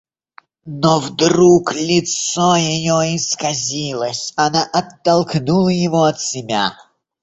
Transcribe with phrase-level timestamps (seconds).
[0.65, 6.75] Но вдруг лицо ее исказилось, она оттолкнула его от себя.